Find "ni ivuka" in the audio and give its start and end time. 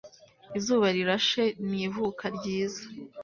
1.69-2.25